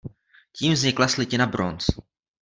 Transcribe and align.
Tím 0.53 0.73
vznikla 0.73 1.07
slitina 1.07 1.45
bronz. 1.47 1.85